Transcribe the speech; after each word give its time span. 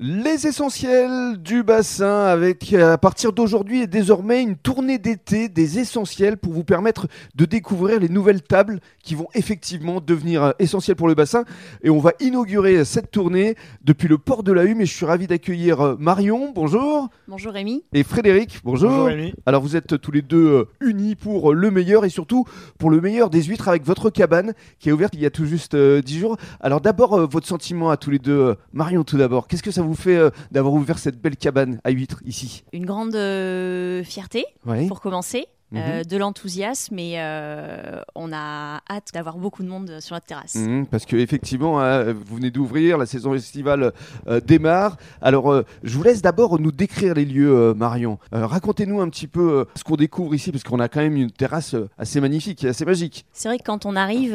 Les 0.00 0.48
essentiels 0.48 1.36
du 1.38 1.62
bassin 1.62 2.24
avec 2.24 2.72
à 2.72 2.98
partir 2.98 3.32
d'aujourd'hui 3.32 3.82
et 3.82 3.86
désormais 3.86 4.42
une 4.42 4.56
tournée 4.56 4.98
d'été 4.98 5.48
des 5.48 5.78
essentiels 5.78 6.36
pour 6.36 6.52
vous 6.52 6.64
permettre 6.64 7.06
de 7.36 7.44
découvrir 7.44 8.00
les 8.00 8.08
nouvelles 8.08 8.42
tables 8.42 8.80
qui 9.04 9.14
vont 9.14 9.28
effectivement 9.34 10.00
devenir 10.00 10.42
euh, 10.42 10.50
essentielles 10.58 10.96
pour 10.96 11.06
le 11.06 11.14
bassin 11.14 11.44
et 11.84 11.90
on 11.90 12.00
va 12.00 12.10
inaugurer 12.18 12.84
cette 12.84 13.12
tournée 13.12 13.54
depuis 13.84 14.08
le 14.08 14.18
port 14.18 14.42
de 14.42 14.50
la 14.50 14.64
Hume 14.64 14.80
et 14.80 14.86
je 14.86 14.92
suis 14.92 15.06
ravi 15.06 15.28
d'accueillir 15.28 15.80
euh, 15.80 15.96
Marion, 15.96 16.50
bonjour. 16.52 17.08
Bonjour 17.28 17.52
Rémi. 17.52 17.84
Et 17.92 18.02
Frédéric, 18.02 18.62
bonjour. 18.64 18.90
Bonjour 18.90 19.06
Rémi. 19.06 19.32
Alors 19.46 19.62
vous 19.62 19.76
êtes 19.76 20.00
tous 20.00 20.10
les 20.10 20.22
deux 20.22 20.48
euh, 20.48 20.64
unis 20.80 21.14
pour 21.14 21.54
le 21.54 21.70
meilleur 21.70 22.04
et 22.04 22.10
surtout 22.10 22.46
pour 22.78 22.90
le 22.90 23.00
meilleur 23.00 23.30
des 23.30 23.44
huîtres 23.44 23.68
avec 23.68 23.84
votre 23.84 24.10
cabane 24.10 24.54
qui 24.80 24.88
est 24.88 24.92
ouverte 24.92 25.14
il 25.14 25.20
y 25.20 25.26
a 25.26 25.30
tout 25.30 25.46
juste 25.46 25.76
10 25.76 26.18
jours. 26.18 26.36
Alors 26.58 26.80
d'abord 26.80 27.28
votre 27.28 27.46
sentiment 27.46 27.90
à 27.90 27.96
tous 27.96 28.10
les 28.10 28.18
deux. 28.18 28.56
Marion 28.72 29.04
tout 29.04 29.18
d'abord, 29.18 29.46
qu'est-ce 29.46 29.62
que 29.62 29.70
ça 29.70 29.83
vous 29.84 29.94
fait 29.94 30.16
euh, 30.16 30.30
d'avoir 30.50 30.74
ouvert 30.74 30.98
cette 30.98 31.20
belle 31.20 31.36
cabane 31.36 31.78
à 31.84 31.90
huîtres 31.90 32.20
ici 32.24 32.64
Une 32.72 32.86
grande 32.86 33.14
euh, 33.14 34.02
fierté 34.04 34.44
Oui. 34.66 34.86
pour 34.88 35.00
commencer. 35.00 35.46
Mhm. 35.72 35.80
euh, 35.82 36.04
de 36.04 36.16
l'enthousiasme 36.18 36.98
et 37.00 37.14
euh, 37.16 37.98
on 38.14 38.32
a 38.32 38.80
hâte 38.88 39.08
d'avoir 39.12 39.38
beaucoup 39.38 39.62
de 39.64 39.68
monde 39.68 39.98
sur 39.98 40.14
notre 40.14 40.26
terrasse. 40.26 40.54
Mhm, 40.54 40.86
parce 40.86 41.04
que 41.04 41.16
effectivement, 41.16 41.80
hein, 41.80 42.12
vous 42.12 42.36
venez 42.36 42.50
d'ouvrir, 42.52 42.96
la 42.96 43.06
saison 43.06 43.34
estivale 43.34 43.92
euh, 44.28 44.40
démarre. 44.40 44.98
Alors, 45.20 45.62
je 45.82 45.96
vous 45.96 46.02
laisse 46.04 46.22
d'abord 46.22 46.60
nous 46.60 46.70
décrire 46.70 47.14
les 47.14 47.24
lieux, 47.24 47.74
Marion. 47.74 48.18
Racontez-nous 48.30 49.00
un 49.00 49.08
petit 49.08 49.26
peu 49.26 49.66
ce 49.74 49.82
qu'on 49.82 49.96
découvre 49.96 50.34
ici, 50.34 50.52
parce 50.52 50.62
qu'on 50.62 50.78
a 50.80 50.88
quand 50.88 51.00
même 51.00 51.16
une 51.16 51.30
terrasse 51.32 51.74
assez 51.98 52.20
magnifique 52.20 52.62
et 52.62 52.68
assez 52.68 52.84
magique. 52.84 53.24
C'est 53.32 53.48
vrai 53.48 53.58
que 53.58 53.64
quand 53.64 53.84
on 53.86 53.96
arrive, 53.96 54.34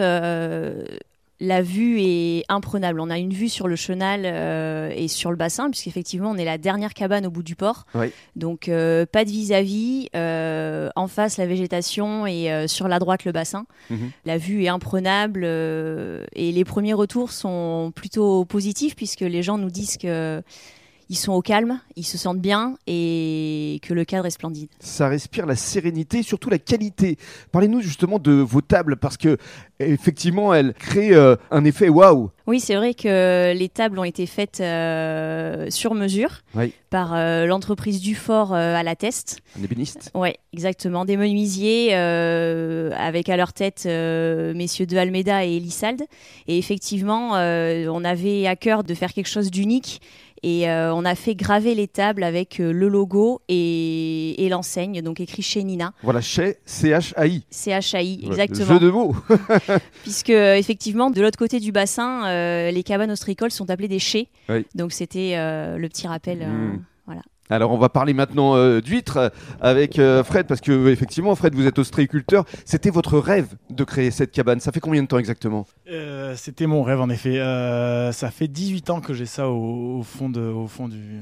la 1.40 1.62
vue 1.62 2.02
est 2.02 2.44
imprenable. 2.50 3.00
On 3.00 3.10
a 3.10 3.18
une 3.18 3.34
vue 3.34 3.50
sur 3.50 3.68
le 3.68 3.76
chenal 3.76 4.24
euh, 4.26 4.92
et 4.96 5.08
sur 5.08 5.32
le 5.32 5.38
bassin, 5.38 5.70
puisqu'effectivement, 5.70 6.32
on 6.32 6.38
est 6.38 6.46
la 6.46 6.58
dernière 6.58 6.94
cabane 6.94 7.26
au 7.26 7.30
bout 7.32 7.44
du 7.44 7.56
port. 7.56 7.86
Oui. 7.96 8.08
Donc, 8.36 8.68
euh, 8.68 9.06
pas 9.06 9.24
de 9.26 9.30
vis-à-vis. 9.30 10.10
euh, 10.16 10.90
en 10.96 11.08
face, 11.08 11.38
la 11.38 11.46
végétation 11.46 12.28
et 12.28 12.52
euh, 12.52 12.68
sur 12.68 12.88
la 12.88 13.00
droite, 13.00 13.26
le 13.26 13.32
bassin. 13.32 13.66
Mhm. 13.90 14.12
La 14.26 14.38
vue 14.38 14.64
est 14.64 14.70
imprenable 14.70 15.44
euh, 15.46 16.26
et 16.34 16.52
les 16.52 16.66
premiers 16.66 16.94
retours 16.94 17.32
sont 17.32 17.92
plutôt 17.96 18.44
positifs, 18.46 18.96
puisque 18.96 19.22
les 19.22 19.44
gens 19.44 19.58
nous 19.58 19.72
disent 19.72 19.98
que. 19.98 20.42
Ils 21.12 21.16
sont 21.16 21.34
au 21.34 21.42
calme, 21.42 21.80
ils 21.96 22.06
se 22.06 22.20
sentent 22.20 22.40
bien 22.40 22.76
et 22.86 23.80
que 23.82 23.96
le 23.96 24.06
cadre 24.06 24.28
est 24.28 24.32
splendide. 24.32 24.70
Ça 24.80 25.08
respire 25.08 25.48
la 25.48 25.56
sérénité, 25.56 26.22
surtout 26.22 26.52
la 26.52 26.60
qualité. 26.60 27.18
Parlez-nous 27.52 27.82
justement 27.82 28.20
de 28.20 28.32
vos 28.34 28.62
tables, 28.62 28.96
parce 28.96 29.18
que 29.18 29.38
effectivement, 29.80 30.54
elles 30.54 30.76
créent 30.76 31.16
euh, 31.16 31.36
un 31.50 31.66
effet 31.66 31.90
waouh. 31.90 32.30
Oui, 32.50 32.60
c'est 32.60 32.74
vrai 32.74 32.96
que 32.96 33.54
les 33.54 33.70
tables 33.70 34.00
ont 34.00 34.04
été 34.04 34.26
faites 34.26 34.60
euh, 34.60 35.68
sur 35.70 35.94
mesure 35.94 36.40
Oui. 36.56 36.74
par 36.90 37.14
euh, 37.14 37.46
l'entreprise 37.46 38.02
Dufort 38.02 38.56
euh, 38.56 38.74
à 38.76 38.82
la 38.82 38.96
Teste. 38.96 39.38
Un 39.60 39.64
ébéniste. 39.64 40.10
Oui, 40.16 40.30
exactement. 40.52 41.06
Des 41.06 41.16
menuisiers 41.16 41.90
euh, 41.92 42.90
avec 42.98 43.30
à 43.30 43.38
leur 43.38 43.54
tête 43.54 43.86
messieurs 43.86 44.88
de 44.88 44.98
Almeida 44.98 45.46
et 45.46 45.58
Elissalde. 45.58 46.02
Et 46.48 46.58
effectivement, 46.58 47.34
on 47.34 48.04
avait 48.04 48.48
à 48.48 48.56
cœur 48.56 48.84
de 48.84 48.96
faire 48.96 49.14
quelque 49.14 49.30
chose 49.30 49.52
d'unique. 49.52 50.02
Et 50.42 50.70
euh, 50.70 50.94
on 50.94 51.04
a 51.04 51.16
fait 51.16 51.36
graver 51.36 51.76
les 51.76 51.88
tables 51.88 52.24
avec 52.24 52.62
euh, 52.62 52.72
le 52.72 52.88
logo 52.88 53.42
et, 53.50 54.42
et 54.46 54.48
l'enseigne, 54.48 55.02
donc 55.02 55.20
écrit 55.20 55.42
chez 55.42 55.64
Nina. 55.64 55.92
Voilà, 56.02 56.22
chez 56.22 56.58
CHAI. 56.66 57.42
CHAI, 57.52 58.20
Ouais, 58.24 58.28
exactement. 58.28 58.66
Jeu 58.68 58.80
de 58.80 58.90
mots. 58.90 59.16
Puisque 60.04 60.30
effectivement, 60.30 61.12
de 61.12 61.22
l'autre 61.22 61.38
côté 61.38 61.60
du 61.60 61.74
bassin, 61.74 62.22
euh, 62.40 62.72
les 62.72 62.84
cabanes 62.84 63.12
ostricoles 63.12 63.52
sont 63.52 63.70
appelées 63.70 63.88
des 63.88 64.00
chais. 64.00 64.28
Oui. 64.50 64.66
Donc 64.76 64.92
c'était 64.94 65.34
euh, 65.36 65.78
le 65.78 65.88
petit 65.90 66.08
rappel. 66.08 66.40
euh, 66.42 66.48
Mm. 66.48 66.84
voilà. 67.06 67.22
Alors 67.52 67.72
on 67.72 67.78
va 67.80 67.90
parler 67.90 68.14
maintenant 68.14 68.56
euh, 68.56 68.80
d'huîtres 68.80 69.32
avec 69.60 69.98
euh, 69.98 70.24
Fred 70.24 70.46
parce 70.46 70.62
que 70.62 70.88
effectivement 70.90 71.34
Fred 71.36 71.56
vous 71.56 71.66
êtes 71.66 71.80
ostréiculteur. 71.80 72.46
C'était 72.64 72.92
votre 72.92 73.18
rêve 73.18 73.48
de 73.72 73.84
créer 73.84 74.12
cette 74.12 74.32
cabane. 74.32 74.60
Ça 74.60 74.72
fait 74.72 74.80
combien 74.80 75.02
de 75.02 75.08
temps 75.08 75.18
exactement? 75.18 75.66
Euh, 75.90 76.36
C'était 76.36 76.68
mon 76.68 76.84
rêve 76.84 77.02
en 77.02 77.10
effet. 77.10 77.40
Euh, 77.40 78.12
ça 78.12 78.30
fait 78.30 78.48
18 78.48 78.92
ans 78.92 79.02
que 79.02 79.14
j'ai 79.16 79.26
ça 79.26 79.50
au, 79.50 79.98
au 80.00 80.04
fond, 80.04 80.30
de, 80.30 80.42
au 80.42 80.68
fond 80.68 80.88
du, 80.88 81.22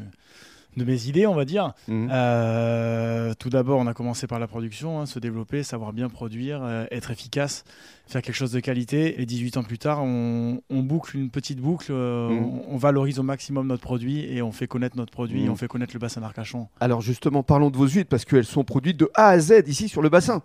de 0.78 0.86
mes 0.86 1.08
idées, 1.08 1.28
on 1.28 1.36
va 1.36 1.44
dire. 1.44 1.74
Mhm. 1.88 2.10
Euh, 2.12 3.34
tout 3.40 3.50
d'abord, 3.50 3.80
on 3.80 3.88
a 3.88 3.94
commencé 3.94 4.28
par 4.28 4.40
la 4.40 4.48
production, 4.48 5.00
hein, 5.02 5.06
se 5.06 5.20
développer, 5.20 5.64
savoir 5.64 5.92
bien 5.92 6.08
produire, 6.08 6.62
euh, 6.64 6.86
être 6.92 7.12
efficace, 7.12 7.66
faire 8.08 8.22
quelque 8.22 8.36
chose 8.36 8.52
de 8.52 8.60
qualité. 8.60 9.22
Et 9.22 9.26
18 9.26 9.58
ans 9.58 9.64
plus 9.64 9.80
tard, 9.80 10.02
on, 10.04 10.62
on 10.70 10.80
boucle 10.84 11.18
une 11.18 11.30
petite 11.30 11.60
boucle, 11.60 11.88
euh, 11.92 12.30
Mhm. 12.30 12.44
on, 12.46 12.76
on 12.76 12.78
valorise 12.78 13.20
au 13.20 13.24
maximum 13.24 13.68
notre 13.68 13.82
produit 13.82 14.20
et 14.32 14.42
on 14.42 14.52
fait 14.52 14.68
connaître 14.68 14.96
notre 14.96 15.12
produit, 15.12 15.44
Mhm. 15.44 15.50
on 15.52 15.56
fait 15.56 15.68
connaître 15.68 15.94
le 15.94 16.00
bassin 16.00 16.22
d'Arcachon. 16.22 16.68
Alors 16.80 17.02
justement 17.02 17.44
parlons 17.44 17.70
de 17.72 17.78
vos 17.78 17.88
huîtres 17.88 18.10
parce 18.10 18.24
qu'elles 18.26 18.46
sont 18.46 18.64
produites 18.64 18.98
de 18.98 19.10
A 19.16 19.30
à 19.30 19.40
Z 19.40 19.64
ici 19.68 19.90
sur 19.90 20.02
le 20.02 20.10
bassin. 20.10 20.42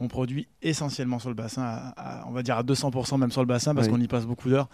On 0.00 0.08
produit 0.08 0.48
essentiellement 0.60 1.18
sur 1.20 1.28
le 1.28 1.34
bassin, 1.36 1.62
à- 1.62 1.94
à- 2.22 2.26
on 2.28 2.32
va 2.32 2.42
dire 2.42 2.56
à 2.58 2.62
200% 2.62 3.16
même 3.16 3.30
sur 3.30 3.40
le 3.42 3.46
bassin 3.46 3.74
parce 3.74 3.86
Oui. 3.86 3.92
qu'on 3.92 4.00
y 4.00 4.08
passe 4.08 4.26
beaucoup 4.26 4.50
d'heures. 4.50 4.68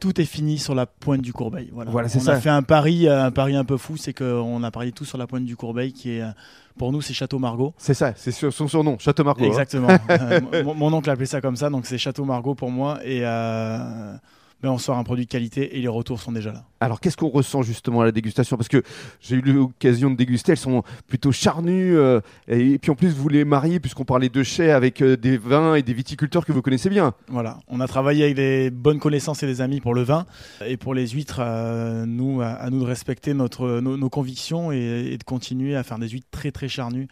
Tout 0.00 0.20
est 0.20 0.24
fini 0.24 0.58
sur 0.58 0.74
la 0.74 0.86
pointe 0.86 1.20
du 1.22 1.32
Courbeil. 1.32 1.70
Voilà, 1.72 1.90
Voilà, 1.92 2.08
c'est 2.08 2.18
on 2.18 2.22
ça. 2.22 2.32
a 2.32 2.40
fait 2.40 2.50
un 2.50 2.62
pari, 2.62 3.06
euh, 3.06 3.24
un 3.24 3.30
pari 3.30 3.54
un 3.54 3.64
peu 3.64 3.76
fou, 3.76 3.96
c'est 3.96 4.12
qu'on 4.12 4.62
a 4.64 4.70
parié 4.72 4.90
tout 4.90 5.04
sur 5.04 5.16
la 5.16 5.28
pointe 5.28 5.44
du 5.44 5.54
Courbeil 5.56 5.92
qui 5.92 6.10
est, 6.10 6.22
euh, 6.22 6.30
pour 6.76 6.90
nous, 6.90 7.00
c'est 7.00 7.14
Château 7.14 7.38
Margaux. 7.38 7.72
C'est 7.78 7.94
ça, 7.94 8.12
c'est 8.16 8.32
son 8.32 8.66
surnom, 8.66 8.98
Château 8.98 9.22
Margaux. 9.22 9.44
hein. 9.44 9.48
Exactement. 9.48 9.86
Euh, 10.10 10.40
mon, 10.64 10.74
mon 10.74 10.92
oncle 10.92 11.08
appelait 11.08 11.24
ça 11.26 11.40
comme 11.40 11.54
ça, 11.56 11.70
donc 11.70 11.86
c'est 11.86 11.96
Château 11.98 12.24
Margaux 12.24 12.56
pour 12.56 12.70
moi. 12.72 12.98
Et 13.04 13.20
euh, 13.22 14.16
ben, 14.64 14.70
on 14.70 14.78
sort 14.78 14.96
un 14.96 15.04
produit 15.04 15.26
de 15.26 15.30
qualité 15.30 15.76
et 15.76 15.82
les 15.82 15.88
retours 15.88 16.22
sont 16.22 16.32
déjà 16.32 16.50
là. 16.50 16.64
Alors 16.80 16.98
qu'est-ce 16.98 17.18
qu'on 17.18 17.28
ressent 17.28 17.60
justement 17.60 18.00
à 18.00 18.06
la 18.06 18.12
dégustation? 18.12 18.56
Parce 18.56 18.68
que 18.68 18.82
j'ai 19.20 19.36
eu 19.36 19.42
l'occasion 19.42 20.10
de 20.10 20.16
déguster, 20.16 20.52
elles 20.52 20.58
sont 20.58 20.82
plutôt 21.06 21.32
charnues 21.32 21.94
euh, 21.98 22.22
et, 22.48 22.78
puis 22.78 22.90
en 22.90 22.94
plus 22.94 23.10
vous 23.10 23.28
les 23.28 23.44
mariez 23.44 23.78
puisqu'on 23.78 24.06
parlait 24.06 24.30
de 24.30 24.42
chais 24.42 24.70
avec 24.70 25.02
euh, 25.02 25.18
des 25.18 25.36
vins 25.36 25.74
et 25.74 25.82
des 25.82 25.92
viticulteurs 25.92 26.46
que 26.46 26.52
vous 26.52 26.62
connaissez 26.62 26.88
bien. 26.88 27.12
Voilà, 27.28 27.58
on 27.68 27.78
a 27.78 27.86
travaillé 27.86 28.24
avec 28.24 28.36
des 28.36 28.70
bonnes 28.70 29.00
connaissances 29.00 29.42
et 29.42 29.46
des 29.46 29.60
amis 29.60 29.82
pour 29.82 29.92
le 29.92 30.00
vin 30.00 30.24
et 30.64 30.78
pour 30.78 30.94
les 30.94 31.08
huîtres, 31.08 31.40
euh, 31.42 32.06
nous, 32.06 32.40
à, 32.40 32.46
à 32.46 32.70
nous 32.70 32.80
de 32.80 32.86
respecter 32.86 33.34
notre, 33.34 33.80
nos, 33.80 33.98
nos 33.98 34.08
convictions 34.08 34.72
et, 34.72 35.10
et 35.12 35.18
de 35.18 35.24
continuer 35.24 35.76
à 35.76 35.82
faire 35.82 35.98
des 35.98 36.08
huîtres 36.08 36.28
très 36.30 36.52
très 36.52 36.68
charnues, 36.68 37.08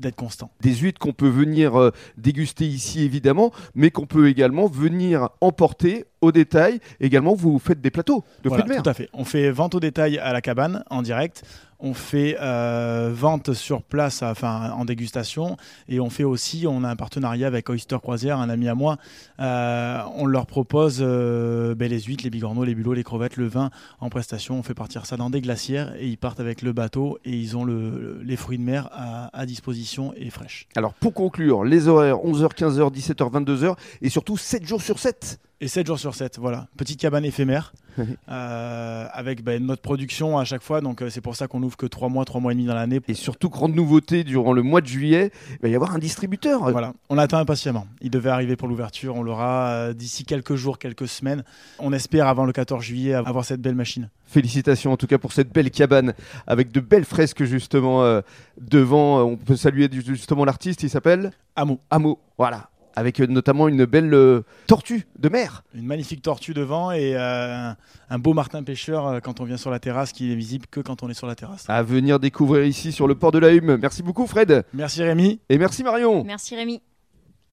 d'être 0.00 0.16
constant. 0.16 0.50
Des 0.62 0.74
huîtres 0.74 0.98
qu'on 0.98 1.12
peut 1.12 1.28
venir 1.28 1.90
déguster 2.16 2.66
ici 2.66 3.02
évidemment, 3.02 3.52
mais 3.74 3.90
qu'on 3.90 4.06
peut 4.06 4.26
également 4.28 4.68
venir 4.68 5.28
emporter 5.42 6.06
au 6.24 6.32
détail. 6.32 6.80
Également 7.00 7.34
vous 7.34 7.58
faites 7.58 7.80
des 7.80 7.90
plateaux 7.90 8.24
de 8.42 8.48
Voilà, 8.48 8.62
fruits 8.64 8.70
de 8.70 8.74
mer. 8.76 8.82
tout 8.82 8.90
à 8.90 8.94
fait. 8.94 9.08
On 9.12 9.24
fait 9.24 9.50
vente 9.50 9.74
au 9.74 9.80
détail 9.80 10.18
à 10.18 10.32
la 10.32 10.40
cabane 10.40 10.84
en 10.90 11.02
direct. 11.02 11.42
On 11.80 11.92
fait 11.92 12.36
euh, 12.40 13.10
vente 13.12 13.52
sur 13.52 13.82
place, 13.82 14.22
enfin 14.22 14.70
en 14.70 14.86
dégustation, 14.86 15.56
et 15.88 16.00
on 16.00 16.08
fait 16.08 16.24
aussi, 16.24 16.64
on 16.66 16.82
a 16.82 16.88
un 16.88 16.96
partenariat 16.96 17.46
avec 17.46 17.68
Oyster 17.68 17.98
Croisière, 18.00 18.38
un 18.38 18.48
ami 18.48 18.68
à 18.68 18.74
moi. 18.74 18.96
Euh, 19.40 20.00
on 20.16 20.24
leur 20.24 20.46
propose 20.46 21.00
euh, 21.02 21.74
ben, 21.74 21.90
les 21.90 22.00
huîtres, 22.00 22.24
les 22.24 22.30
bigorneaux, 22.30 22.64
les 22.64 22.74
bulots, 22.74 22.94
les 22.94 23.02
crevettes, 23.04 23.36
le 23.36 23.48
vin 23.48 23.70
en 24.00 24.08
prestation. 24.08 24.58
On 24.58 24.62
fait 24.62 24.72
partir 24.72 25.04
ça 25.04 25.16
dans 25.18 25.28
des 25.28 25.40
glacières 25.42 25.92
et 25.98 26.06
ils 26.06 26.16
partent 26.16 26.40
avec 26.40 26.62
le 26.62 26.72
bateau 26.72 27.18
et 27.24 27.32
ils 27.32 27.56
ont 27.56 27.64
le- 27.64 28.20
les 28.24 28.36
fruits 28.36 28.56
de 28.58 28.62
mer 28.62 28.88
à, 28.92 29.36
à 29.38 29.44
disposition 29.44 30.14
et 30.16 30.30
fraîches. 30.30 30.68
Alors 30.76 30.94
pour 30.94 31.12
conclure, 31.12 31.64
les 31.64 31.88
horaires 31.88 32.18
11h, 32.18 32.54
15h, 32.54 32.92
17h, 32.94 33.30
22h 33.44 33.74
et 34.00 34.08
surtout 34.08 34.36
7 34.38 34.66
jours 34.66 34.80
sur 34.80 34.98
7. 34.98 35.38
Et 35.64 35.68
7 35.68 35.86
jours 35.86 35.98
sur 35.98 36.14
7, 36.14 36.38
voilà. 36.38 36.68
Petite 36.76 37.00
cabane 37.00 37.24
éphémère 37.24 37.72
euh, 38.28 39.06
avec 39.10 39.42
ben, 39.42 39.64
notre 39.64 39.80
production 39.80 40.36
à 40.36 40.44
chaque 40.44 40.60
fois. 40.60 40.82
Donc 40.82 41.00
euh, 41.00 41.08
c'est 41.08 41.22
pour 41.22 41.36
ça 41.36 41.48
qu'on 41.48 41.62
ouvre 41.62 41.78
que 41.78 41.86
3 41.86 42.10
mois, 42.10 42.26
3 42.26 42.38
mois 42.38 42.52
et 42.52 42.54
demi 42.54 42.66
dans 42.66 42.74
l'année. 42.74 43.00
Et 43.08 43.14
surtout, 43.14 43.48
grande 43.48 43.74
nouveauté, 43.74 44.24
durant 44.24 44.52
le 44.52 44.62
mois 44.62 44.82
de 44.82 44.86
juillet, 44.86 45.30
il 45.52 45.58
va 45.62 45.68
y 45.68 45.74
avoir 45.74 45.94
un 45.94 45.98
distributeur. 45.98 46.70
Voilà, 46.70 46.92
on 47.08 47.14
l'attend 47.14 47.38
impatiemment. 47.38 47.86
Il 48.02 48.10
devait 48.10 48.28
arriver 48.28 48.56
pour 48.56 48.68
l'ouverture, 48.68 49.16
on 49.16 49.22
l'aura 49.22 49.68
euh, 49.68 49.92
d'ici 49.94 50.26
quelques 50.26 50.54
jours, 50.54 50.78
quelques 50.78 51.08
semaines. 51.08 51.44
On 51.78 51.94
espère 51.94 52.28
avant 52.28 52.44
le 52.44 52.52
14 52.52 52.84
juillet 52.84 53.14
avoir 53.14 53.46
cette 53.46 53.62
belle 53.62 53.74
machine. 53.74 54.10
Félicitations 54.26 54.92
en 54.92 54.98
tout 54.98 55.06
cas 55.06 55.16
pour 55.16 55.32
cette 55.32 55.50
belle 55.50 55.70
cabane 55.70 56.12
avec 56.46 56.72
de 56.72 56.80
belles 56.80 57.06
fresques 57.06 57.44
justement 57.44 58.20
devant. 58.60 59.22
On 59.22 59.36
peut 59.38 59.56
saluer 59.56 59.88
justement 59.90 60.44
l'artiste, 60.44 60.82
il 60.82 60.90
s'appelle 60.90 61.32
Hameau, 61.56 61.80
Amo. 61.90 62.18
Voilà. 62.36 62.68
Avec 62.96 63.20
euh, 63.20 63.26
notamment 63.26 63.68
une 63.68 63.84
belle 63.84 64.14
euh, 64.14 64.42
tortue 64.66 65.06
de 65.18 65.28
mer. 65.28 65.64
une 65.74 65.86
magnifique 65.86 66.22
tortue 66.22 66.54
devant 66.54 66.92
et 66.92 67.14
euh, 67.16 67.70
un 68.10 68.18
beau 68.18 68.34
martin 68.34 68.62
pêcheur 68.62 69.06
euh, 69.06 69.20
quand 69.20 69.40
on 69.40 69.44
vient 69.44 69.56
sur 69.56 69.70
la 69.70 69.80
terrasse 69.80 70.12
qui 70.12 70.30
est 70.32 70.36
visible 70.36 70.66
que 70.70 70.80
quand 70.80 71.02
on 71.02 71.08
est 71.10 71.14
sur 71.14 71.26
la 71.26 71.34
terrasse. 71.34 71.64
À 71.68 71.82
venir 71.82 72.20
découvrir 72.20 72.64
ici 72.64 72.92
sur 72.92 73.06
le 73.08 73.14
port 73.14 73.32
de 73.32 73.38
la 73.38 73.52
Hume. 73.52 73.78
Merci 73.80 74.02
beaucoup 74.02 74.26
Fred. 74.26 74.64
Merci 74.72 75.02
Rémi. 75.02 75.40
Et 75.48 75.58
merci 75.58 75.82
Marion. 75.82 76.24
Merci 76.24 76.54
Rémi. 76.56 76.80